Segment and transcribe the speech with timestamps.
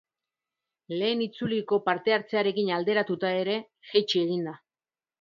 [1.01, 3.63] Lehen itzuliko parte-hartzearekin alderatua ere,
[3.93, 4.61] jaitsi egin da.